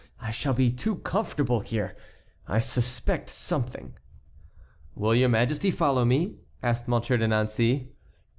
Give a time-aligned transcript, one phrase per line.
[0.19, 1.95] I shall be too comfortable here;
[2.47, 3.93] I suspect something."
[4.95, 7.91] "Will your majesty follow me?" asked Monsieur de Nancey.